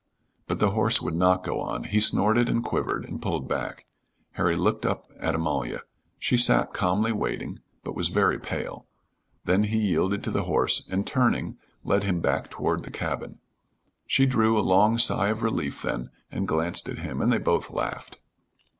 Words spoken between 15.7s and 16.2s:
then,